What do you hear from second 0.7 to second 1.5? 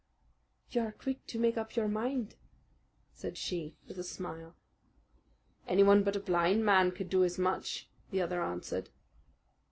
"You are quick to